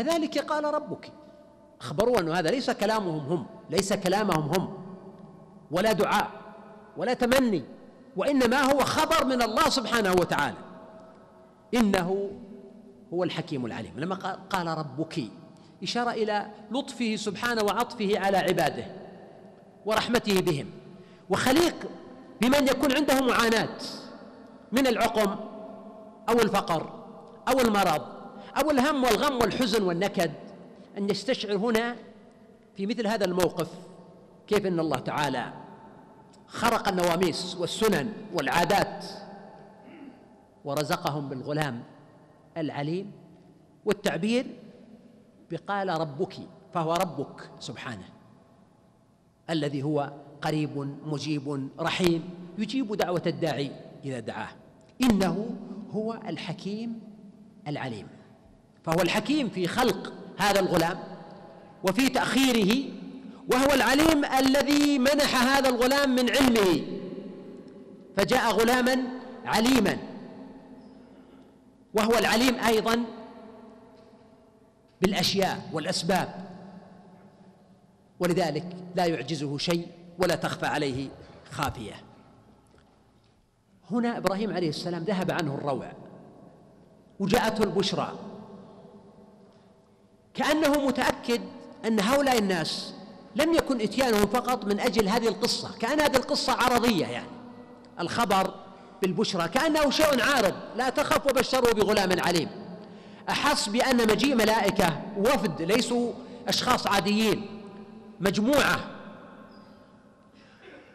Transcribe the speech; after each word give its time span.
كذلك 0.00 0.38
قال 0.38 0.64
ربك. 0.64 1.12
أخبروا 1.80 2.20
أن 2.20 2.28
هذا 2.28 2.50
ليس 2.50 2.70
كلامهم 2.70 3.18
هم 3.18 3.46
ليس 3.70 3.92
كلامهم 3.92 4.52
هم. 4.54 4.78
ولا 5.70 5.92
دعاء 5.92 6.30
ولا 6.96 7.14
تمني 7.14 7.64
وإنما 8.16 8.72
هو 8.72 8.78
خبر 8.78 9.24
من 9.24 9.42
الله 9.42 9.68
سبحانه 9.68 10.12
وتعالى. 10.12 10.56
إنه 11.74 12.30
هو 13.12 13.24
الحكيم 13.24 13.66
العليم. 13.66 13.92
لما 13.96 14.14
قال 14.50 14.66
ربك 14.66 15.22
إشارة 15.82 16.10
إلى 16.10 16.46
لطفه 16.70 17.16
سبحانه 17.16 17.64
وعطفه 17.64 18.18
على 18.18 18.36
عباده 18.36 18.84
ورحمته 19.86 20.40
بهم. 20.40 20.66
وخليق 21.30 21.74
بمن 22.40 22.68
يكون 22.68 22.92
عنده 22.96 23.20
معاناة 23.20 23.78
من 24.72 24.86
العقم 24.86 25.36
أو 26.28 26.34
الفقر 26.34 26.92
أو 27.48 27.60
المرض. 27.60 28.19
أو 28.56 28.70
الهم 28.70 29.04
والغم 29.04 29.34
والحزن 29.34 29.82
والنكد 29.82 30.32
أن 30.98 31.10
يستشعر 31.10 31.56
هنا 31.56 31.96
في 32.76 32.86
مثل 32.86 33.06
هذا 33.06 33.24
الموقف 33.24 33.68
كيف 34.46 34.66
أن 34.66 34.80
الله 34.80 34.98
تعالى 34.98 35.52
خرق 36.46 36.88
النواميس 36.88 37.56
والسنن 37.56 38.12
والعادات 38.34 39.04
ورزقهم 40.64 41.28
بالغلام 41.28 41.82
العليم 42.56 43.12
والتعبير 43.84 44.46
بقال 45.50 45.88
ربك 45.88 46.36
فهو 46.74 46.94
ربك 46.94 47.50
سبحانه 47.60 48.08
الذي 49.50 49.82
هو 49.82 50.12
قريب 50.42 50.96
مجيب 51.06 51.68
رحيم 51.80 52.30
يجيب 52.58 52.94
دعوة 52.94 53.22
الداعي 53.26 53.70
إذا 54.04 54.20
دعاه 54.20 54.48
إنه 55.02 55.56
هو 55.90 56.20
الحكيم 56.28 57.00
العليم. 57.68 58.06
فهو 58.84 59.00
الحكيم 59.00 59.48
في 59.48 59.68
خلق 59.68 60.12
هذا 60.38 60.60
الغلام 60.60 60.98
وفي 61.84 62.08
تأخيره 62.08 62.84
وهو 63.52 63.74
العليم 63.74 64.24
الذي 64.24 64.98
منح 64.98 65.42
هذا 65.42 65.68
الغلام 65.68 66.14
من 66.14 66.30
علمه 66.30 66.82
فجاء 68.16 68.52
غلاما 68.52 69.02
عليما 69.44 69.98
وهو 71.94 72.18
العليم 72.18 72.54
أيضا 72.54 73.04
بالأشياء 75.02 75.70
والأسباب 75.72 76.50
ولذلك 78.20 78.66
لا 78.96 79.06
يعجزه 79.06 79.58
شيء 79.58 79.86
ولا 80.18 80.34
تخفى 80.34 80.66
عليه 80.66 81.08
خافية. 81.50 81.94
هنا 83.90 84.18
إبراهيم 84.18 84.52
عليه 84.52 84.68
السلام 84.68 85.02
ذهب 85.02 85.30
عنه 85.30 85.54
الروع 85.54 85.92
وجاءته 87.20 87.62
البشرى 87.62 88.29
كأنه 90.40 90.86
متأكد 90.86 91.40
أن 91.84 92.00
هؤلاء 92.00 92.38
الناس 92.38 92.94
لم 93.36 93.54
يكن 93.54 93.80
إتيانهم 93.80 94.26
فقط 94.26 94.64
من 94.64 94.80
أجل 94.80 95.08
هذه 95.08 95.28
القصة 95.28 95.78
كأن 95.78 96.00
هذه 96.00 96.16
القصة 96.16 96.52
عرضية 96.52 97.06
يعني. 97.06 97.30
الخبر 98.00 98.54
بالبشرى 99.02 99.48
كأنه 99.48 99.90
شيء 99.90 100.22
عارض 100.22 100.54
لا 100.76 100.90
تخف 100.90 101.26
وبشروا 101.26 101.72
بغلام 101.72 102.20
عليم. 102.20 102.48
أحس 103.28 103.68
بأن 103.68 103.96
مجيء 103.96 104.34
ملائكة 104.34 105.02
وفد 105.16 105.62
ليسوا 105.62 106.12
أشخاص 106.48 106.86
عاديين 106.86 107.62
مجموعة. 108.20 108.80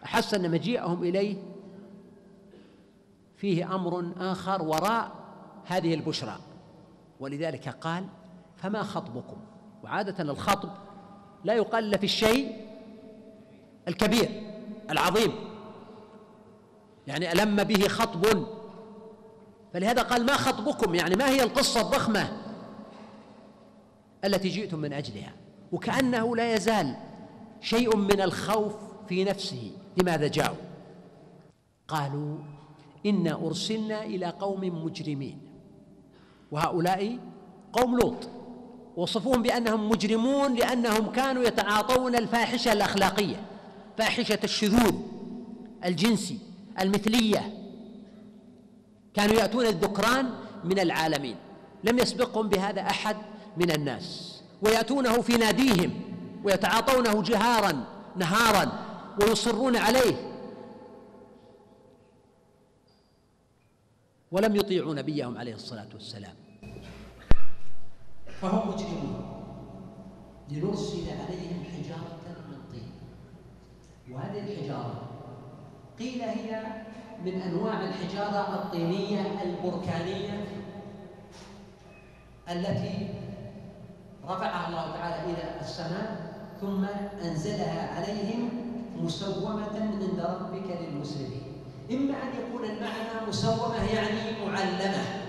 أحس 0.03 0.33
أن 0.33 0.51
مجيئهم 0.51 1.03
إليه 1.03 1.37
فيه 3.37 3.75
أمر 3.75 4.11
آخر 4.17 4.61
وراء 4.61 5.11
هذه 5.65 5.93
البشرى. 5.93 6.37
ولذلك 7.19 7.69
قال 7.69 8.05
فما 8.55 8.83
خطبكم؟ 8.83 9.37
وعادة 9.83 10.23
الخطب 10.23 10.69
لا 11.43 11.53
يقال 11.53 11.97
في 11.97 12.03
الشيء 12.03 12.55
الكبير 13.87 14.43
العظيم. 14.89 15.31
يعني 17.07 17.31
ألم 17.31 17.63
به 17.63 17.87
خطب؟ 17.87 18.45
فلهذا 19.73 20.01
قال 20.01 20.25
ما 20.25 20.33
خطبكم؟ 20.33 20.95
يعني 20.95 21.15
ما 21.15 21.29
هي 21.29 21.43
القصة 21.43 21.81
الضخمة 21.81 22.37
التي 24.25 24.49
جئتم 24.49 24.79
من 24.79 24.93
أجلها؟ 24.93 25.33
وكأنه 25.71 26.35
لا 26.35 26.53
يزال 26.53 26.95
شيء 27.61 27.95
من 27.95 28.21
الخوف 28.21 28.73
في 29.07 29.23
نفسه. 29.23 29.71
لماذا 29.97 30.27
جاءوا؟ 30.27 30.57
قالوا 31.87 32.37
إنا 33.05 33.33
أرسلنا 33.33 34.03
إلى 34.03 34.25
قوم 34.25 34.85
مجرمين 34.85 35.39
وهؤلاء 36.51 37.19
قوم 37.73 37.99
لوط. 37.99 38.29
وصفوهم 38.97 39.41
بأنهم 39.41 39.89
مجرمون 39.89 40.55
لأنهم 40.55 41.11
كانوا 41.11 41.43
يتعاطون 41.43 42.15
الفاحشة 42.15 42.73
الأخلاقية 42.73 43.45
فاحشة 43.97 44.39
الشذوذ 44.43 44.95
الجنسي 45.85 46.39
المثلية. 46.79 47.53
كانوا 49.13 49.35
يأتون 49.35 49.65
الذكران 49.65 50.29
من 50.63 50.79
العالمين 50.79 51.35
لم 51.83 51.99
يسبقهم 51.99 52.49
بهذا 52.49 52.81
أحد 52.81 53.17
من 53.57 53.71
الناس. 53.71 54.39
ويأتونه 54.61 55.21
في 55.21 55.37
ناديهم 55.37 56.01
ويتعاطونه 56.43 57.21
جهارا 57.21 57.85
نهارا 58.15 58.85
ويصرون 59.21 59.75
عليه. 59.75 60.31
ولم 64.31 64.55
يطيعوا 64.55 64.95
نبيهم 64.95 65.37
عليه 65.37 65.53
الصلاة 65.53 65.87
والسلام. 65.93 66.44
فهم 68.41 68.69
مجرمون. 68.69 69.25
لنرسل 70.49 71.03
عليهم 71.09 71.63
حجارة 71.63 72.19
من 72.49 72.57
طين. 72.71 72.91
وهذه 74.11 74.39
الحجارة 74.39 75.01
قيل 75.99 76.21
هي 76.21 76.63
من 77.25 77.41
أنواع 77.41 77.81
الحجارة 77.81 78.55
الطينية 78.55 79.21
البركانية 79.43 80.45
التي 82.51 83.09
رفعها 84.25 84.67
الله 84.67 84.97
تعالى 84.97 85.33
إلى 85.33 85.61
السماء 85.61 86.35
ثم 86.61 86.85
أنزلها 87.25 87.95
عليهم 87.95 88.49
مسومة 89.01 89.79
عند 89.81 90.19
ربك 90.19 90.77
للمسلمين. 90.81 91.41
إما 91.91 92.13
أن 92.23 92.29
يكون 92.39 92.63
المعنى 92.65 93.27
مسومة 93.27 93.83
يعني 93.93 94.45
معلمة. 94.45 95.24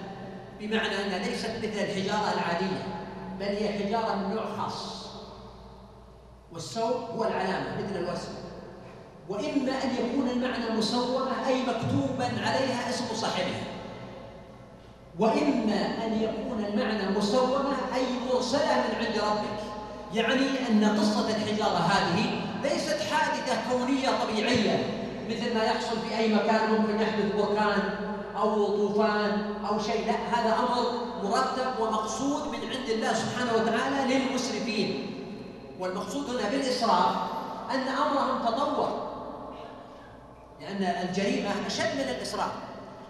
بمعنى 0.60 1.04
أنها 1.04 1.18
ليست 1.18 1.50
مثل 1.58 1.78
الحجارة 1.84 2.32
العادية 2.34 2.82
بل 3.40 3.46
هي 3.46 3.68
حجارة 3.68 4.14
من 4.14 4.34
نوع 4.34 4.44
خاص. 4.58 5.06
والسوق 6.52 7.10
هو 7.10 7.24
العلامة 7.24 7.66
مثل 7.78 7.96
الوسم 7.96 8.32
وإما 9.28 9.72
أن 9.84 9.90
يكون 9.94 10.28
المعنى 10.28 10.78
مصورة 10.78 11.30
أي 11.46 11.62
مكتوبا 11.62 12.24
عليها 12.24 12.90
اسم 12.90 13.04
صاحبها. 13.14 13.64
وإما 15.18 16.06
أن 16.06 16.22
يكون 16.22 16.64
المعنى 16.64 17.18
مصورة 17.18 17.76
أي 17.94 18.02
مرسلة 18.32 18.74
من 18.74 19.06
عند 19.06 19.18
ربك. 19.18 19.60
يعني 20.14 20.46
أن 20.70 20.98
قصة 20.98 21.28
الحجارة 21.28 21.78
هذه 21.78 22.40
ليست 22.62 23.02
حادثة 23.12 23.70
كونية 23.70 24.08
طبيعية 24.24 24.84
مثل 25.30 25.54
ما 25.54 25.64
يحصل 25.64 25.96
في 26.08 26.18
أي 26.18 26.34
مكان. 26.34 26.70
ممكن 26.70 27.00
يحدث 27.00 27.34
بركان 27.36 27.78
أو 28.38 28.66
طوفان 28.66 29.54
أو 29.68 29.78
شيء 29.78 30.06
لا 30.06 30.12
هذا 30.12 30.54
أمر 30.58 30.90
مرتب 31.24 31.80
ومقصود 31.80 32.48
من 32.48 32.58
عند 32.58 32.88
الله 32.88 33.12
سبحانه 33.12 33.52
وتعالى 33.54 34.14
للمسرفين. 34.14 35.12
والمقصود 35.80 36.30
هنا 36.30 36.48
بالإسراف 36.50 37.16
أن 37.70 37.80
أمرهم 37.80 38.46
تطور 38.46 39.06
لأن 40.60 41.08
الجريمة 41.08 41.50
أشد 41.66 41.94
من 41.94 42.08
الإسراف. 42.16 42.50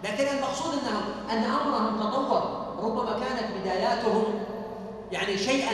لكن 0.03 0.37
المقصود 0.37 0.73
أنهم 0.73 1.03
أن 1.31 1.43
أمرهم 1.51 1.99
تطور 1.99 2.67
ربما 2.83 3.11
كانت 3.19 3.57
بداياتهم 3.61 4.23
يعني 5.11 5.37
شيئا 5.37 5.71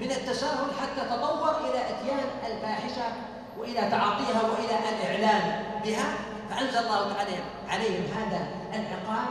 من 0.00 0.10
التساهل 0.10 0.66
حتى 0.80 1.08
تطور 1.10 1.50
إلى 1.60 1.80
إتيان 1.80 2.24
الفاحشة 2.46 3.12
وإلى 3.58 3.80
تعاطيها 3.80 4.42
وإلى 4.42 4.78
الإعلان 4.88 5.64
بها 5.84 6.14
فأنزل 6.50 6.78
الله 6.78 7.12
تعالى 7.12 7.36
عليهم 7.68 8.04
هذا 8.16 8.57
العقاب 8.74 9.28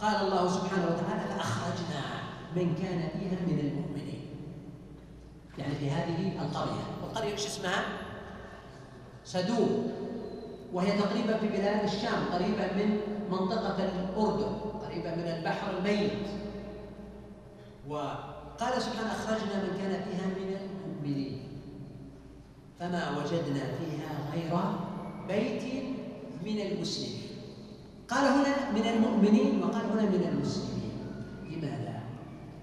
قال 0.00 0.26
الله 0.26 0.48
سبحانه 0.48 0.84
وتعالى 0.84 1.24
فأخرجنا 1.28 2.02
من 2.56 2.74
كان 2.74 3.08
فيها 3.18 3.38
من 3.46 3.58
المؤمنين. 3.58 4.26
في 5.56 5.90
هذه 5.90 6.42
القرية. 6.42 6.82
القرية 7.04 7.32
إيش 7.32 7.46
اسمها؟ 7.46 7.84
سدوم. 9.24 9.92
وهي 10.72 10.98
تقريبا 10.98 11.36
في 11.36 11.48
بلاد 11.48 11.84
الشام 11.84 12.24
قريبا 12.32 12.72
من 12.72 13.00
منطقة 13.30 13.84
الأردن 13.84 14.56
قريبا 14.82 15.14
من 15.14 15.28
البحر 15.38 15.78
الميت. 15.78 16.12
وقال 17.88 18.82
سبحانه 18.82 19.12
أخرجنا 19.12 19.62
من 19.62 19.78
كان 19.78 20.04
فيها 20.04 20.26
من 20.26 20.56
المؤمنين. 20.60 21.42
فما 22.80 23.10
وجدنا 23.10 23.64
فيها 23.78 24.32
غير 24.32 24.60
بيت 25.28 25.84
من 26.44 26.60
المسلمين. 26.60 27.35
قال 28.10 28.24
هنا 28.24 28.70
من 28.74 28.86
المؤمنين 28.86 29.62
وقال 29.64 29.84
هنا 29.92 30.02
من 30.02 30.28
المسلمين. 30.32 30.92
لماذا؟ 31.44 32.00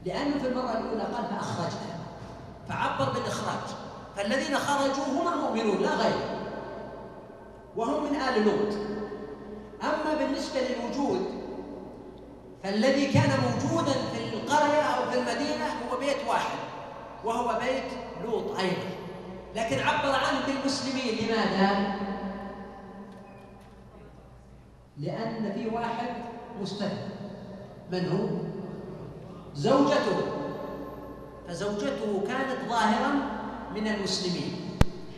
لأنه 0.05 0.39
في 0.39 0.47
المرة 0.47 0.71
الأولى 0.71 1.03
قال 1.03 1.25
فأخرجنا. 1.25 1.93
فعبر 2.69 3.13
بالإخراج. 3.13 3.75
فالذين 4.15 4.57
خرجوا 4.57 5.03
هم 5.03 5.33
المؤمنون 5.33 5.81
لا 5.81 5.95
غير. 5.95 6.39
وهم 7.75 8.03
من 8.03 8.15
آل 8.15 8.45
لوط. 8.45 8.73
أما 9.83 10.15
بالنسبة 10.19 10.59
للوجود 10.59 11.25
فالذي 12.63 13.05
كان 13.05 13.29
موجودا 13.29 13.91
في 13.91 14.33
القرية 14.33 14.81
أو 14.81 15.11
في 15.11 15.17
المدينة 15.19 15.65
هو 15.91 15.97
بيت 15.99 16.17
واحد 16.27 16.57
وهو 17.23 17.59
بيت 17.59 17.83
لوط 18.25 18.59
أيضا. 18.59 18.89
لكن 19.55 19.79
عبر 19.79 20.15
عنه 20.15 20.45
بالمسلمين 20.47 21.17
لماذا؟ 21.17 21.95
لأن 24.97 25.51
في 25.55 25.67
واحد 25.75 26.07
مستثنى 26.61 27.13
من 27.91 28.11
هو؟ 28.11 28.27
زوجته. 29.55 30.17
فزوجته 31.47 32.23
كانت 32.27 32.69
ظاهرا 32.69 33.13
من 33.75 33.87
المسلمين. 33.87 34.53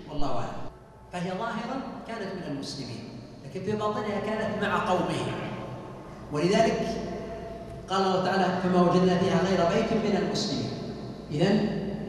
والله 0.09 0.35
أعلم. 0.35 0.69
فهي 1.13 1.31
ظاهرا 1.31 1.81
كانت 2.07 2.35
من 2.35 2.51
المسلمين. 2.51 3.09
لكن 3.45 3.65
في 3.65 3.71
باطنها 3.71 4.19
كانت 4.25 4.63
مع 4.63 4.89
قومه. 4.89 5.15
ولذلك 6.31 6.87
قال 7.89 8.01
الله 8.01 8.25
تعالى 8.25 8.61
فما 8.63 8.81
وجدنا 8.81 9.17
فيها 9.17 9.39
غير 9.43 9.59
بيت 9.75 9.93
من 9.93 10.17
المسلمين. 10.17 10.69
إذا 11.31 11.49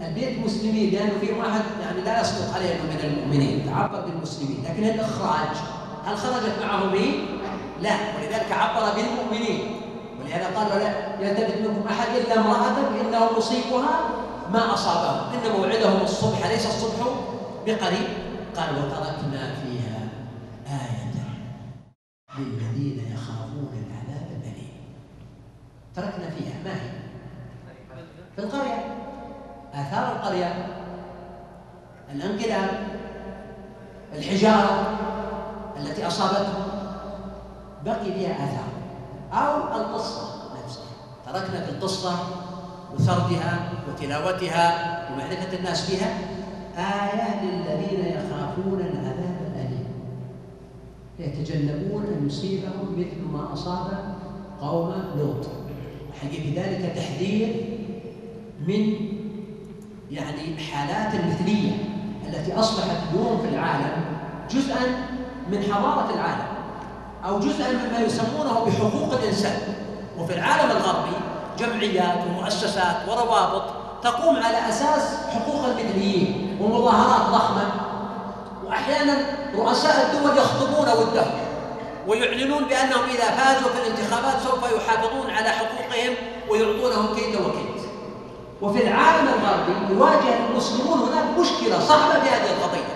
البيت 0.09 0.39
مسلمين 0.39 0.95
لأنه 0.95 1.13
في 1.21 1.33
واحد 1.33 1.61
يعني 1.83 2.01
لا 2.01 2.21
يصدق 2.21 2.55
عليه 2.55 2.75
من 2.75 3.01
المؤمنين. 3.05 3.67
تعبر 3.67 4.01
بالمسلمين. 4.01 4.65
لكن 4.65 4.85
الإخراج. 4.85 5.57
هل 6.07 6.17
خرجت 6.17 6.63
معه 6.63 6.85
مين؟ 6.85 7.27
لا 7.83 7.91
ولذلك 7.91 8.53
عبر 8.53 8.95
بالمؤمنين. 8.95 9.81
ولهذا 10.21 10.59
قال 10.59 10.69
لا 10.69 11.29
يلتفت 11.29 11.59
منكم 11.59 11.89
أحد 11.89 12.09
إلا 12.17 12.41
امرأة 12.41 12.79
إنه 13.01 13.39
مصيبها 13.39 14.01
ما 14.53 14.75
أصابهم 14.75 15.33
إن 15.35 15.53
موعدهم 15.59 16.03
الصبح 16.03 16.47
ليس 16.47 16.67
الصبح 16.67 17.07
بقريب. 17.67 18.09
قال 18.57 18.79
وتركنا 18.79 19.55
فيها 19.55 19.99
آية 20.67 21.07
للذين 22.39 23.13
يخافون 23.15 23.73
العذاب 23.73 24.27
الأليم. 24.31 24.73
تركنا 25.95 26.31
فيها. 26.31 26.55
ما 26.65 26.71
هي؟ 26.71 26.91
في 28.37 28.43
القرية. 28.43 28.85
آثار 29.75 30.17
القرية. 30.17 30.67
الانقلاب 32.13 32.87
الحجارة. 34.15 34.99
التي 35.81 36.07
أصابتهم 36.07 36.63
بقي 37.85 38.05
فيها 38.05 38.33
آثار. 38.33 38.69
أو 39.33 39.81
القصة 39.81 40.23
نفسها. 40.65 40.85
تركنا 41.27 41.61
في 41.61 41.71
القصة 41.71 42.13
وسردها 42.95 43.71
وتلاوتها 43.89 44.99
ومعرفة 45.13 45.59
الناس 45.59 45.91
بها 45.91 46.19
آية 46.79 47.45
للذين 47.45 48.07
يخافون 48.07 48.81
العذاب 48.81 49.37
الأليم. 49.53 49.87
يتجنبون 51.19 52.03
أن 52.03 52.27
يصيبهم 52.27 52.95
مثل 52.97 53.33
ما 53.33 53.53
أصاب 53.53 54.15
قوم 54.61 54.95
لوط. 55.19 55.47
حقيقة 56.23 56.63
ذلك 56.63 56.93
تحذير 56.97 57.67
من 58.67 58.95
يعني 60.11 60.57
حالات 60.57 61.15
المثلية 61.15 61.73
التي 62.29 62.55
أصبحت 62.55 62.97
اليوم 63.13 63.39
في 63.43 63.49
العالم 63.49 64.05
جزءا 64.51 65.06
من 65.51 65.63
حضارة 65.63 66.09
العالم 66.15 66.47
أو 67.29 67.39
جزءا 67.39 67.69
مما 67.73 67.99
يسمونه 68.07 68.65
بحقوق 68.67 69.21
الإنسان. 69.23 69.59
وفي 70.19 70.35
العالم 70.35 70.71
الغربي 70.71 71.17
جمعيات 71.59 72.19
ومؤسسات 72.29 72.97
وروابط 73.09 73.63
تقوم 74.03 74.37
على 74.37 74.69
أساس 74.69 75.17
حقوق 75.35 75.65
المثليين 75.65 76.59
ومظاهرات 76.61 77.31
ضخمة. 77.31 77.71
وأحيانا 78.67 79.17
رؤساء 79.55 80.11
الدول 80.13 80.39
يخطبون 80.39 80.89
ودهم 80.89 81.31
ويعلنون 82.09 82.65
بأنهم 82.65 83.05
إذا 83.15 83.31
فازوا 83.31 83.71
في 83.71 83.87
الانتخابات 83.87 84.35
سوف 84.43 84.63
يحافظون 84.77 85.31
على 85.31 85.49
حقوقهم 85.49 86.15
ويعطونهم 86.51 87.15
كيد 87.15 87.35
وكيد. 87.35 87.77
وفي 88.63 88.83
العالم 88.83 89.29
الغربي 89.29 89.95
يواجه 89.95 90.47
المسلمون 90.51 90.99
هناك 90.99 91.39
مشكلة 91.39 91.81
صعبة 91.81 92.21
في 92.21 92.29
هذه 92.29 92.51
القضية. 92.51 92.96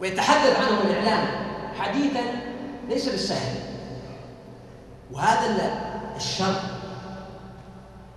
ويتحدث 0.00 0.56
عنهم 0.56 0.78
الإعلام 0.90 1.26
حديثا 1.78 2.20
ليس 2.88 3.08
بالسهل. 3.08 3.56
وهذا 5.12 5.70
الشر 6.16 6.54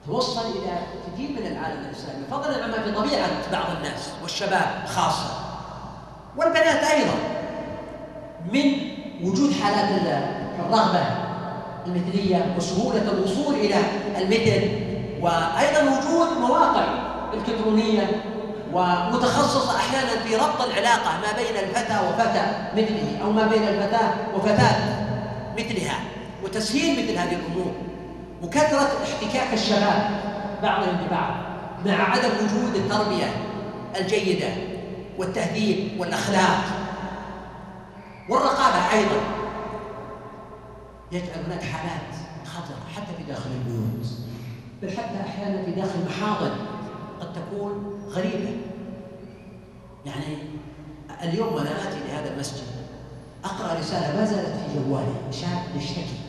توصل 0.08 0.42
إلى 0.42 0.78
كثير 1.08 1.30
من 1.30 1.48
العالم 1.48 1.86
الإسلامي 1.86 2.26
فضلا 2.32 2.64
عما 2.64 2.84
في 2.84 2.92
طبيعة 2.92 3.30
بعض 3.52 3.76
الناس 3.78 4.10
والشباب 4.22 4.84
خاصة 4.88 5.30
والبنات 6.38 6.84
أيضا 6.84 7.14
من 8.54 8.74
وجود 9.24 9.54
حالات 9.54 10.02
الرغبة 10.60 11.06
المثلية 11.86 12.56
وسهولة 12.58 13.02
الوصول 13.12 13.56
إلى 13.56 13.76
المثل 14.18 14.70
وأيضا 15.22 15.82
وجود 15.82 16.38
مواقع 16.38 16.86
إلكترونية 17.34 18.24
ومتخصصة 18.74 19.78
أحيانا 19.78 20.24
في 20.24 20.36
ربط 20.36 20.62
العلاقة 20.62 21.12
ما 21.22 21.31
بين 21.38 21.64
الفتى 21.64 22.00
وفتى 22.08 22.46
مثله 22.74 23.20
أو 23.24 23.31
ما 23.31 23.48
بين 23.48 23.64
الفتاة 23.68 24.14
وفتاة 24.36 24.75
مثلها 25.58 26.00
وتسهيل 26.44 27.04
مثل 27.04 27.18
هذه 27.18 27.36
الأمور 27.36 27.72
وكثرة 28.44 28.90
احتكاك 29.04 29.54
الشباب 29.54 30.22
بعضهم 30.64 30.98
ببعض 31.08 31.34
مع 31.86 32.12
عدم 32.12 32.30
وجود 32.30 32.75
التربية 32.75 33.36
الجيدة 34.00 34.48
والتهذيب 35.18 36.00
والأخلاق 36.00 36.63
والرقابة 38.30 38.92
أيضا. 38.94 39.22
يجعل 41.12 41.46
هناك 41.46 41.63
حالات 41.63 42.15
خطرة 42.46 42.77
حتى 42.96 43.18
في 43.18 43.24
داخل 43.24 43.50
البيوت 43.51 44.08
بل 44.82 44.89
حتى 44.98 45.30
أحيانا 45.30 45.63
في 45.65 45.72
داخل 45.72 46.00
المحاضن 46.00 46.51
قد 47.24 47.34
تكون 47.34 48.01
غريبة. 48.10 48.58
يعني 50.06 50.38
اليوم 51.24 51.53
وأنا 51.53 51.70
آتي 51.70 52.00
لهذا 52.08 52.34
المسجد 52.34 52.63
أقرأ 53.44 53.80
رسالة 53.80 54.20
ما 54.20 54.25
زالت 54.25 54.48
في 54.48 54.80
جوالي 54.80 55.13
شاب 55.32 55.75
يشتكي 55.75 56.20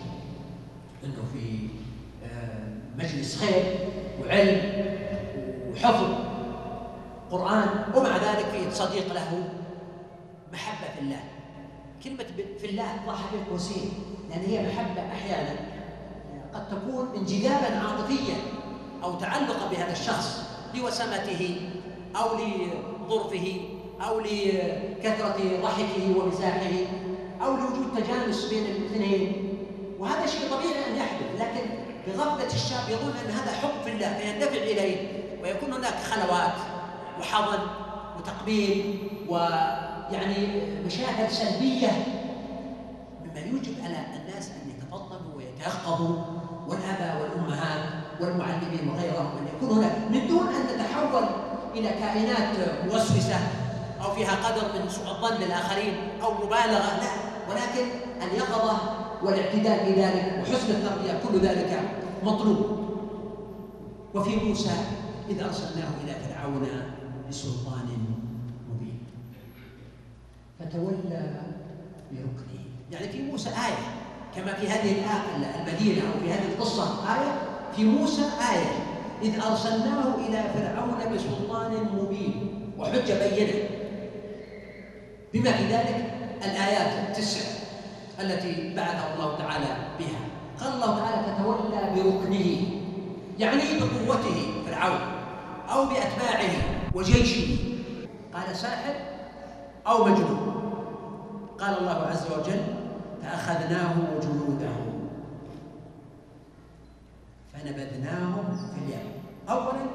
أنه 1.04 1.24
في 1.32 1.68
آه، 2.24 2.64
مجلس 2.98 3.38
خير 3.44 3.64
وعلم 4.22 4.84
وحفظ 5.72 6.14
قرآن 7.30 7.68
ومع 7.94 8.16
ذلك 8.16 8.72
صديق 8.72 9.12
له 9.12 9.48
محبة 10.52 10.94
في 10.94 11.00
الله. 11.00 11.20
كلمة 12.04 12.24
في 12.60 12.66
الله 12.70 12.84
حقيقة 13.06 13.52
وسيلة 13.52 13.90
لأن 14.30 14.40
هي 14.40 14.62
محبة 14.62 15.12
أحيانا 15.12 15.56
قد 16.54 16.68
تكون 16.68 17.08
انجذابا 17.16 17.78
عاطفيا 17.78 18.36
أو 19.04 19.14
تعلقا 19.18 19.70
بهذا 19.70 19.92
الشخص. 19.92 20.43
لوسمته 20.76 21.60
أو 22.16 22.28
لظرفه 22.36 23.60
أو 24.06 24.20
لكثرة 24.20 25.36
ضحكه 25.62 26.18
ومزاحه 26.18 26.76
أو 27.42 27.56
لوجود 27.56 27.86
تجانس 27.96 28.44
بين 28.44 28.64
الاثنين. 28.64 29.50
وهذا 29.98 30.26
شيء 30.26 30.50
طبيعي 30.50 30.86
أن 30.90 30.96
يحدث 30.96 31.40
لكن 31.40 31.66
بغفلة 32.06 32.46
الشاب 32.46 32.88
يظن 32.88 33.12
أن 33.24 33.30
هذا 33.30 33.52
حب 33.52 33.82
في 33.84 33.92
الله 33.92 34.18
فيندفع 34.18 34.62
إليه 34.62 34.96
ويكون 35.42 35.72
هناك 35.72 35.94
خلوات 35.94 36.52
وحضن 37.20 37.58
وتقبيل 38.18 38.98
ويعني 39.28 40.36
مشاهد 40.86 41.30
سلبية. 41.30 41.90
مما 43.24 43.40
يوجب 43.40 43.74
على 43.84 43.96
الناس 43.96 44.50
أن 44.50 44.70
يتفطنوا 44.70 45.34
ويتيقظوا 45.36 46.16
والآباء 46.68 47.22
والأمهات 47.22 47.84
والمعلمين 48.20 48.88
وغيرهم 48.88 49.43
أن 49.54 49.66
يكون 49.66 49.78
هناك 49.78 49.92
من 50.10 50.28
دون 50.28 50.46
أن 50.46 50.74
نتحول 50.74 51.22
إلى 51.74 51.88
كائنات 51.88 52.56
موسوسة 52.84 53.38
أو 54.04 54.14
فيها 54.14 54.34
قدر 54.34 54.62
من 54.62 54.88
سوء 54.88 55.10
الظن 55.10 55.44
للآخرين 55.44 55.94
أو 56.22 56.34
مبالغة. 56.34 57.00
لا 57.00 57.10
ولكن 57.50 57.86
اليقظة 58.22 58.78
والاعتدال 59.22 59.86
في 59.86 60.02
ذلك 60.02 60.42
وحسن 60.42 60.70
التربية 60.70 61.20
كل 61.28 61.40
ذلك 61.40 61.80
مطلوب. 62.24 62.84
وفي 64.14 64.36
موسى 64.36 64.76
إذ 65.28 65.42
أرسلناه 65.42 65.88
إلى 66.04 66.14
فرعون 66.14 66.68
بسلطان 67.28 67.88
مبين. 68.70 68.98
فتولى 70.60 71.40
بركنه. 72.12 72.64
يعني 72.92 73.08
في 73.08 73.22
موسى 73.22 73.48
آية 73.48 73.84
كما 74.36 74.54
في 74.54 74.68
هذه 74.68 74.94
المدينة 75.60 76.02
أو 76.02 76.20
في 76.20 76.32
هذه 76.32 76.44
القصة 76.52 77.14
آية 77.14 77.32
في 77.76 77.84
موسى 77.84 78.22
آية. 78.22 78.83
إذ 79.22 79.40
أرسلناه 79.40 80.14
إلى 80.28 80.42
فرعون 80.54 81.14
بسلطان 81.14 81.72
مبين. 81.94 82.34
وحجة 82.78 83.14
بينة. 83.28 83.68
بما 85.34 85.52
في 85.52 85.64
ذلك 85.64 86.14
الآيات 86.44 87.08
التسع 87.08 87.40
التي 88.20 88.74
بعثه 88.76 89.14
الله 89.14 89.38
تعالى 89.38 89.76
بها. 89.98 90.20
قال 90.60 90.74
الله 90.74 90.98
تعالى 90.98 91.22
فتولى 91.22 92.02
بركنه. 92.02 92.56
يعني 93.38 93.62
بقوته 93.80 94.38
فرعون 94.66 95.00
أو 95.72 95.84
بأتباعه 95.84 96.54
وجيشه. 96.94 97.56
قال 98.34 98.56
ساحر 98.56 98.94
أو 99.86 100.04
مجنون. 100.04 100.64
قال 101.58 101.78
الله 101.78 102.06
عز 102.10 102.26
وجل 102.26 102.62
فأخذناه 103.22 103.94
وجنوده. 104.16 104.74
فنبذناهم 107.64 108.56
في 108.74 108.78
اليم. 108.84 109.12
أولا 109.48 109.86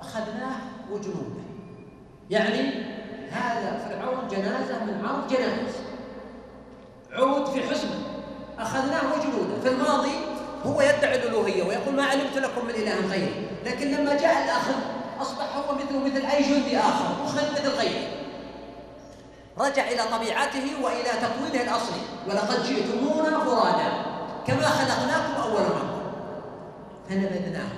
أخذناه 0.00 0.56
وجنوده. 0.90 1.44
يعني 2.30 2.72
هذا 3.30 3.88
فرعون 3.88 4.28
جنازة 4.28 4.84
من 4.84 5.06
عرض 5.06 5.28
جنائز 5.28 5.74
عود 7.12 7.46
في 7.46 7.62
حزمه 7.62 7.98
أخذناه 8.58 9.02
وجنوده. 9.12 9.60
في 9.62 9.68
الماضي 9.68 10.12
هو 10.66 10.80
يدعي 10.80 11.16
الألوهية 11.16 11.62
ويقول 11.62 11.94
ما 11.94 12.04
علمت 12.04 12.36
لكم 12.36 12.64
من 12.64 12.70
إله 12.70 13.06
غيري. 13.10 13.48
لكن 13.66 13.90
لما 13.90 14.14
جاء 14.14 14.44
الأخذ 14.44 14.74
أصبح 15.20 15.56
هو 15.56 15.74
مثله 15.74 15.98
مثل 16.04 16.26
أي 16.26 16.42
جندي 16.42 16.78
آخر. 16.78 17.24
أخذ 17.24 17.52
مثل 17.52 17.68
غيره. 17.68 18.08
رجع 19.58 19.88
إلى 19.88 20.02
طبيعته 20.12 20.66
وإلى 20.82 21.10
تكوينه 21.22 21.70
الأصلي. 21.70 22.00
ولقد 22.28 22.62
جئتمونا 22.64 23.38
فرادا. 23.38 24.14
كما 24.46 24.62
خلقناكم 24.62 25.52
مرة 25.52 25.73
فنبذناه 27.08 27.68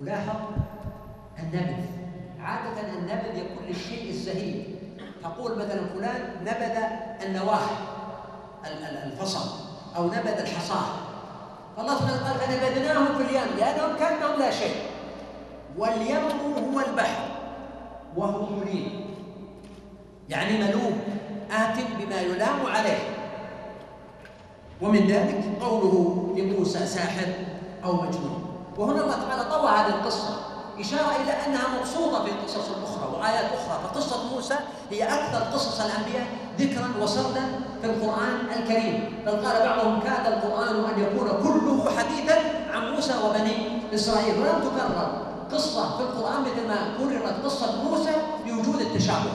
ولاحظ 0.00 0.36
النبذ. 1.38 1.84
عادة 2.40 2.80
النبذ 2.98 3.38
يكون 3.38 3.64
للشيء 3.68 4.10
الزهيد 4.10 4.64
تقول 5.22 5.58
مثلا 5.58 5.86
فلان 5.94 6.36
نبذ 6.40 6.76
النواه 7.26 7.68
الفصل 9.04 9.50
أو 9.96 10.06
نبذ 10.06 10.38
الحصاه 10.40 10.86
فالله 11.76 11.94
سبحانه 11.98 12.22
قال 12.28 12.38
فنبذناهم 12.38 13.18
في 13.18 13.22
اليم 13.24 13.56
لأنهم 13.58 13.96
كأنهم 13.98 14.38
لا 14.38 14.50
شيء. 14.50 14.74
واليم 15.78 16.24
هو 16.72 16.80
البحر 16.80 17.28
وهو 18.16 18.46
مليم 18.56 19.06
يعني 20.28 20.58
ملوم 20.58 21.00
آت 21.50 21.76
بما 21.98 22.20
يلام 22.20 22.66
عليه. 22.66 22.98
ومن 24.82 25.06
ذلك 25.06 25.44
قوله 25.60 26.15
أو 27.84 27.92
مجنون. 27.92 28.44
وهنا 28.78 29.00
الله 29.00 29.16
تعالى 29.28 29.44
طوى 29.50 29.70
هذه 29.70 29.88
القصة 29.88 30.36
إشارة 30.80 31.16
إلى 31.22 31.32
أنها 31.32 31.78
مبسوطة 31.78 32.24
في 32.24 32.30
قصص 32.30 32.68
أخرى 32.84 33.18
وآيات 33.18 33.44
أخرى. 33.44 33.80
فقصة 33.84 34.34
موسى 34.34 34.54
هي 34.90 35.04
أكثر 35.04 35.38
قصص 35.38 35.80
الأنبياء 35.80 36.26
ذكرا 36.58 37.02
وسردا 37.02 37.44
في 37.82 37.86
القرآن 37.86 38.38
الكريم. 38.56 39.22
بل 39.26 39.32
قال 39.32 39.68
بعضهم 39.68 40.00
كاد 40.00 40.32
القرآن 40.32 40.76
أن 40.76 41.02
يكون 41.02 41.28
كله 41.42 41.90
حديثا 41.96 42.36
عن 42.74 42.92
موسى 42.92 43.14
وبني 43.24 43.82
إسرائيل. 43.94 44.34
ولم 44.40 44.60
تكرر 44.60 45.22
قصة 45.52 45.96
في 45.96 46.02
القرآن 46.02 46.40
مثل 46.40 46.68
ما 46.68 46.76
كررت 46.98 47.44
قصة 47.44 47.82
موسى 47.84 48.12
بوجود 48.46 48.80
التشابه 48.80 49.30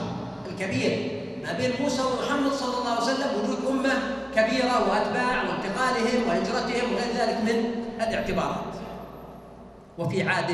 الكبير 0.46 1.22
ما 1.44 1.52
بين 1.52 1.72
موسى 1.80 2.02
ومحمد 2.02 2.52
صلى 2.52 2.74
الله 2.78 2.90
عليه 2.90 3.02
وسلم 3.02 3.28
وجود 3.42 3.58
أمة 3.70 3.92
كبيرة 4.34 4.90
وأتباع 4.90 5.42
وانتقالهم 5.42 6.28
وهجرتهم 6.28 6.92
وغير 6.92 7.12
ذلك 7.16 7.40
من 7.40 7.84
الاعتبارات. 8.00 8.74
وفي 9.98 10.28
عاد 10.28 10.50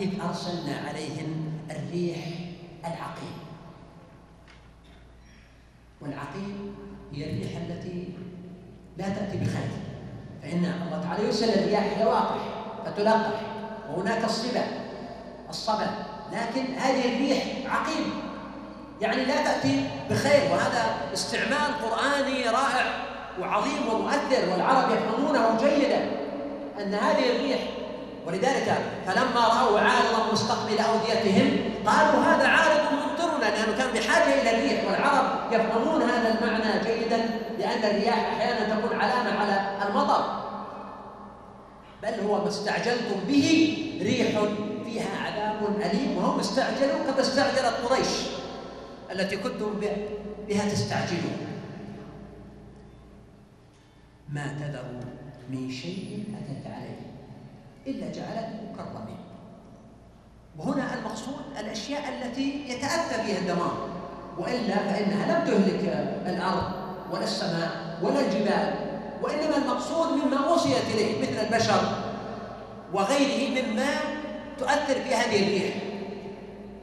إذ 0.00 0.20
أرسلنا 0.20 0.88
عليهم 0.88 1.58
الريح 1.70 2.18
العقيم. 2.80 3.36
والعقيم 6.00 6.74
هي 7.12 7.30
الريح 7.30 7.50
التي 7.56 8.08
لا 8.98 9.08
تأتي 9.08 9.36
بخير. 9.36 9.70
فإن 10.42 10.64
الله 10.64 11.02
تعالى 11.04 11.24
يرسل 11.24 11.48
الرياح 11.48 11.98
لواقح 12.00 12.38
فتلقح. 12.86 13.40
وهناك 13.90 14.24
الصبا 14.24 14.64
الصبا. 15.48 15.90
لكن 16.32 16.74
هذه 16.74 17.14
الريح 17.14 17.44
عقيم. 17.66 18.10
يعني 19.00 19.24
لا 19.24 19.44
تأتي 19.44 19.88
بخير. 20.10 20.52
وهذا 20.52 20.96
استعمال 21.12 21.70
قرآني 21.82 22.44
رائع. 22.48 23.05
وعظيم 23.40 23.88
ومؤثر 23.92 24.52
والعرب 24.52 24.90
يفهمونه 24.90 25.56
جيدا 25.60 26.10
أن 26.80 26.94
هذه 26.94 27.36
الريح 27.36 27.58
ولذلك 28.26 28.78
فلما 29.06 29.40
رأوا 29.40 29.80
عارضا 29.80 30.32
مستقبل 30.32 30.78
أوديتهم 30.78 31.58
قالوا 31.86 32.24
هذا 32.24 32.48
عارض 32.48 32.80
ممطرنا 32.92 33.44
لأنه 33.44 33.76
كان 33.78 33.90
بحاجة 33.94 34.42
إلى 34.42 34.50
الريح 34.50 34.84
والعرب 34.84 35.52
يفهمون 35.52 36.02
هذا 36.02 36.38
المعنى 36.38 36.84
جيدا 36.84 37.16
لأن 37.58 37.84
الرياح 37.84 38.32
أحيانا 38.32 38.74
تكون 38.74 39.00
علامة 39.00 39.38
على 39.40 39.88
المطر. 39.88 40.24
بل 42.02 42.28
هو 42.28 42.42
ما 42.42 42.48
استعجلتم 42.48 43.20
به 43.28 43.78
ريح 44.02 44.40
فيها 44.84 45.08
عذاب 45.24 45.76
أليم 45.80 46.16
وهم 46.16 46.40
استعجلوا 46.40 47.04
كما 47.06 47.20
استعجلت 47.20 47.74
قريش 47.88 48.08
التي 49.12 49.36
كنتم 49.36 49.80
بها 50.48 50.68
تستعجلون. 50.68 51.45
ما 54.32 54.46
تذر 54.60 54.84
من 55.50 55.70
شيء 55.70 56.24
أتت 56.34 56.66
عليه 56.74 57.00
إلا 57.86 58.12
جعلته 58.12 58.58
كالرميم 58.76 59.18
وهنا 60.58 60.94
المقصود 60.94 61.34
الأشياء 61.60 62.02
التي 62.08 62.64
يتأتى 62.68 63.16
بها 63.26 63.38
الدمار 63.38 63.88
وإلا 64.38 64.74
فإنها 64.76 65.38
لم 65.38 65.46
تهلك 65.46 65.84
الأرض 66.26 66.62
ولا 67.12 67.24
السماء 67.24 67.98
ولا 68.02 68.20
الجبال 68.20 68.74
وإنما 69.22 69.56
المقصود 69.56 70.08
مما 70.12 70.48
أوصيت 70.48 70.84
إليه 70.94 71.22
مثل 71.22 71.46
البشر 71.46 71.80
وغيره 72.92 73.62
مما 73.62 73.86
تؤثر 74.58 74.94
في 74.94 75.14
هذه 75.14 75.42
الريح. 75.42 75.74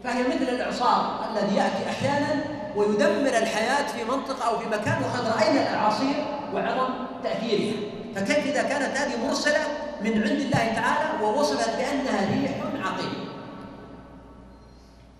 فهي 0.04 0.24
مثل 0.24 0.54
الإعصار 0.54 1.26
الذي 1.32 1.56
يأتي 1.56 1.90
أحيانا 1.90 2.44
ويدمر 2.76 3.38
الحياة 3.38 3.88
في 3.88 4.04
منطقة 4.04 4.50
أو 4.50 4.60
في 4.60 4.66
مكان 4.66 5.04
وقد 5.04 5.28
رأينا 5.28 5.62
الأعاصير 5.62 6.26
وعظم 6.54 6.94
تأثيرها. 7.24 7.76
فكيف 8.16 8.46
إذا 8.46 8.64
كانت 8.64 8.98
هذه 8.98 9.28
مرسلة 9.28 9.60
من 10.02 10.12
عند 10.12 10.42
الله 10.42 10.74
تعالى 10.76 11.24
ووصفت 11.24 11.70
بأنها 11.78 12.20
ريح 12.32 12.52
عقيم؟ 12.86 13.14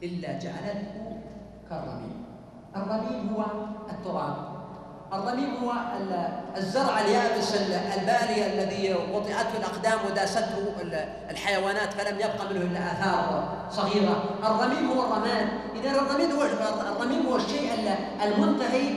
إلا 0.04 0.28
جعلته 0.28 1.18
كالرميم. 1.70 2.26
الرميم 2.76 3.36
هو 3.36 3.46
التراب. 3.90 4.54
الرميم 5.14 5.56
هو 5.64 5.74
الزرع 6.58 7.02
اليابس 7.02 7.56
البالي 7.98 8.46
الذي 8.54 8.96
وطئته 9.14 9.58
الأقدام 9.58 10.00
وداسته 10.06 10.74
الحيوانات 11.30 11.94
فلم 11.94 12.16
يبقى 12.16 12.54
منه 12.54 12.62
إلا 12.62 12.92
آثار 12.92 13.54
صغيرة. 13.72 14.24
الرميم 14.44 14.92
هو 14.92 15.04
الرماد 15.06 15.48
إذا 15.76 15.92
الرميم 15.92 16.32
هو 16.32 16.44
الرميم 16.98 17.26
هو 17.26 17.36
الشيء 17.36 17.72
المنتهي 18.24 18.96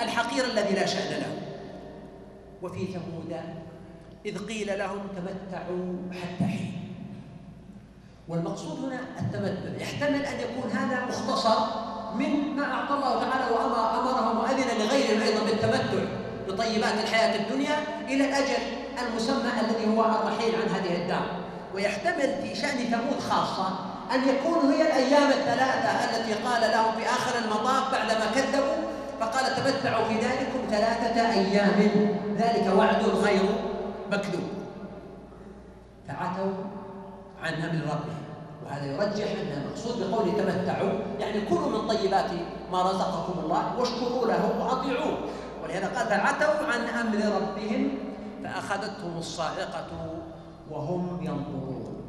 الحقير 0.00 0.44
الذي 0.44 0.74
لا 0.74 0.86
شأن 0.86 1.20
له. 1.20 1.41
وفي 2.62 2.86
ثمود 2.86 3.40
إذ 4.26 4.46
قيل 4.46 4.78
لهم 4.78 5.00
تمتعوا 5.16 5.94
حتى 6.12 6.44
حين. 6.44 6.72
والمقصود 8.28 8.84
هنا 8.84 9.00
التمتع 9.20 9.82
يحتمل 9.82 10.26
أن 10.26 10.40
يكون 10.40 10.70
هذا 10.70 11.06
مختصر 11.06 11.58
من 12.14 12.56
ما 12.56 12.64
أعطى 12.64 12.94
الله 12.94 13.20
تعالى 13.20 13.54
وأمرهم 13.54 14.38
وأذن 14.38 14.78
لغيرهم 14.78 15.22
أيضا 15.22 15.44
بالتمتع 15.44 16.04
بطيبات 16.48 16.94
الحياة 16.94 17.40
الدنيا 17.42 17.76
إلى 18.08 18.28
الأجل 18.28 18.62
المسمى 19.08 19.50
الذي 19.60 19.96
هو 19.96 20.04
الرحيل 20.04 20.54
عن 20.54 20.68
هذه 20.74 21.02
الدار. 21.02 21.26
ويحتمل 21.74 22.42
في 22.42 22.54
شأن 22.54 22.78
ثمود 22.78 23.20
خاصة 23.20 23.92
أن 24.14 24.28
يكون 24.28 24.72
هي 24.72 24.82
الأيام 24.82 25.30
الثلاثة 25.30 25.90
التي 25.90 26.34
قال 26.34 26.70
لهم 26.70 26.92
في 26.96 27.08
آخر 27.08 27.38
المطاف 27.44 27.92
بعدما 27.92 28.26
كذبوا 28.34 28.81
فقال 29.22 29.56
تمتعوا 29.56 30.04
في 30.04 30.14
ذلكم 30.14 30.60
ثلاثة 30.70 31.30
أيام. 31.32 32.08
ذلك 32.38 32.72
وعد 32.76 33.02
غير 33.02 33.42
مكذوب. 34.10 34.48
فعتوا 36.08 36.52
عن 37.42 37.54
أمر 37.54 37.82
ربهم. 37.82 38.22
وهذا 38.66 38.86
يرجح 38.86 39.30
أن 39.30 39.62
المقصود 39.62 40.10
بقوله 40.10 40.32
تمتعوا. 40.32 40.90
يعني 41.20 41.40
كلوا 41.40 41.68
من 41.68 41.88
طيبات 41.88 42.30
ما 42.72 42.82
رزقكم 42.82 43.38
الله 43.44 43.78
واشكروا 43.78 44.26
له 44.26 44.60
وأطيعوه. 44.60 45.18
ولهذا 45.64 45.86
قال 45.86 46.06
فعتوا 46.06 46.66
عن 46.66 46.80
أمر 46.80 47.18
ربهم 47.18 47.88
فأخذتهم 48.44 49.18
الصاعقة 49.18 49.86
وهم 50.70 51.18
ينظرون. 51.22 52.02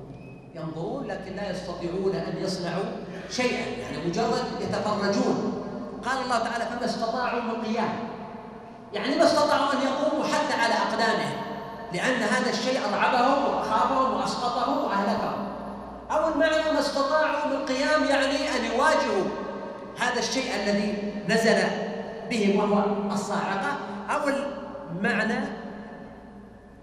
ينظرون 0.56 1.08
لكن 1.08 1.36
لا 1.36 1.52
يستطيعون 1.52 2.16
أن 2.16 2.44
يصنعوا 2.44 2.84
شيئا. 3.30 3.66
يعني 3.82 4.08
مجرد 4.08 4.44
يتفرجون. 4.62 5.53
قال 6.06 6.18
الله 6.24 6.40
تعالى 6.40 6.66
فما 6.66 6.86
استطاعوا 6.86 7.42
من 7.42 7.64
قيام. 7.66 7.90
يعني 8.94 9.16
ما 9.18 9.24
استطاعوا 9.24 9.74
أن 9.74 9.78
يقوموا 9.82 10.26
حتى 10.26 10.54
على 10.54 10.74
أقدامهم 10.74 11.36
لأن 11.94 12.22
هذا 12.24 12.50
الشيء 12.50 12.80
أرعبهم 12.90 13.46
وأخافهم 13.46 14.14
وأسقطهم 14.14 14.78
وأهلكهم. 14.86 15.48
أو 16.12 16.34
المعنى 16.34 16.74
ما 16.74 16.80
استطاعوا 16.80 17.48
من 17.48 17.66
قيام 17.66 18.04
يعني 18.04 18.36
أن 18.36 18.66
يواجهوا 18.66 19.24
هذا 20.00 20.20
الشيء 20.20 20.56
الذي 20.56 21.14
نزل 21.30 21.64
بهم 22.30 22.60
وهو 22.60 22.84
الصاعقة. 23.14 23.78
أو 24.10 24.20
المعنى 24.28 25.48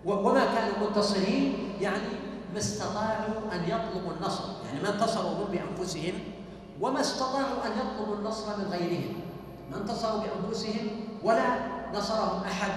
وما 0.04 0.44
كانوا 0.44 0.88
منتصرين 0.88 1.74
يعني 1.80 2.08
ما 2.52 2.58
استطاعوا 2.58 3.52
أن 3.52 3.64
يطلبوا 3.64 4.12
النصر. 4.20 4.44
يعني 4.66 4.82
ما 4.82 4.88
انتصروا 4.88 5.30
هم 5.30 5.44
بأنفسهم 5.52 6.12
وما 6.80 7.00
استطاعوا 7.00 7.66
أن 7.66 7.70
يطلبوا 7.80 8.14
النصر 8.14 8.56
من 8.56 8.64
غيرهم 8.72 9.14
ما 9.70 9.76
انتصروا 9.76 10.20
بأنفسهم 10.20 10.90
ولا 11.24 11.56
نصرهم 11.94 12.42
أحد 12.44 12.70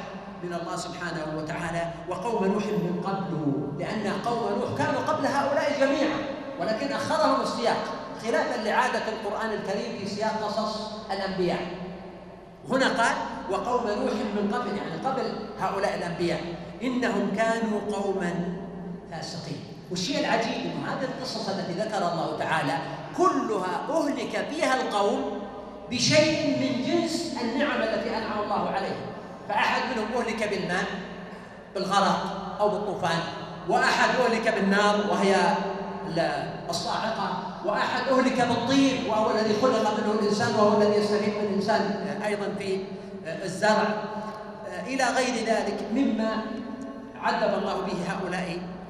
من 0.44 0.54
الله 0.54 0.76
سبحانه 0.76 1.38
وتعالى 1.38 1.92
وقوم 2.10 2.46
نوح 2.46 2.66
من 2.66 3.02
قبله 3.04 3.68
لأن 3.80 4.14
قوم 4.26 4.60
نوح 4.60 4.78
كانوا 4.78 5.02
قبل 5.02 5.26
هؤلاء 5.26 5.80
جميعا 5.80 6.18
ولكن 6.60 6.92
أخرهم 6.92 7.42
السياق 7.42 7.78
خلافا 8.24 8.62
لعادة 8.64 9.02
القرآن 9.10 9.52
الكريم 9.52 10.00
في 10.00 10.08
سياق 10.08 10.44
قصص 10.44 10.82
الأنبياء. 11.12 11.62
هنا 12.70 12.88
قال 12.88 13.16
وقوم 13.52 13.88
نوح 13.88 14.14
من 14.14 14.52
قبل 14.54 14.78
يعني 14.78 15.08
قبل 15.08 15.24
هؤلاء 15.60 15.96
الأنبياء 15.98 16.42
إنهم 16.84 17.36
كانوا 17.36 17.80
قوما 17.92 18.34
فاسقين. 19.12 19.60
والشيء 19.92 20.20
العجيب 20.20 20.72
أن 20.72 20.84
هذه 20.90 21.04
القصص 21.04 21.50
التي 21.50 21.74
ذكر 21.74 21.98
الله 21.98 22.38
تعالى 22.40 22.78
كلها 23.18 23.74
أهلك 23.90 24.48
فيها 24.50 24.82
القوم 24.82 25.40
بشيء 25.92 26.58
من 26.60 26.86
جنس 26.86 27.38
النعم 27.42 27.82
التي 27.82 28.18
أنعم 28.18 28.44
الله 28.44 28.70
عليهم. 28.70 29.02
فأحد 29.50 29.82
منهم 29.92 30.08
أهلك 30.22 30.50
بالماء 30.50 30.86
بالغرق 31.76 32.20
أو 32.60 32.70
بالطوفان 32.70 33.20
وأحد 33.70 34.10
أهلك 34.16 34.54
بالنار 34.56 34.96
وهي 35.12 35.36
الصاعقة 36.70 37.44
وأحد 37.66 38.08
أهلك 38.08 38.42
بالطين 38.42 39.10
وهو 39.10 39.32
الذي 39.32 39.54
خلق 39.62 39.98
منه 40.00 40.12
الإنسان 40.20 40.56
وهو 40.56 40.82
الذي 40.82 41.00
يستفيد 41.00 41.34
من 41.34 41.48
الإنسان 41.50 41.82
أيضا 42.26 42.56
في 42.60 42.80
الزرع. 43.44 43.88
إلى 44.88 45.04
غير 45.04 45.46
ذلك 45.46 45.80
مما 45.94 46.32
عذب 47.22 47.54
الله 47.58 47.82
به 47.82 47.98
هؤلاء 48.12 48.58